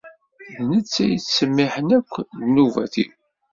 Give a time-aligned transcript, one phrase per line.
[0.57, 3.11] D netta i yettsemmiḥen akk ddnubat-iw.